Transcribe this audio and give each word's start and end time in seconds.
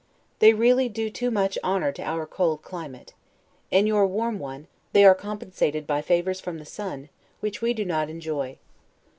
They 0.39 0.53
really 0.53 0.89
do 0.89 1.11
too 1.11 1.29
much 1.29 1.59
honor 1.63 1.91
to 1.91 2.01
our 2.01 2.25
cold 2.25 2.63
climate; 2.63 3.13
in 3.69 3.85
your 3.85 4.07
warm 4.07 4.39
one, 4.39 4.65
they 4.93 5.05
are 5.05 5.13
compensated 5.13 5.85
by 5.85 6.01
favors 6.01 6.41
from 6.41 6.57
the 6.57 6.65
sun, 6.65 7.09
which 7.39 7.61
we 7.61 7.71
do 7.75 7.85
not 7.85 8.09
enjoy. 8.09 8.57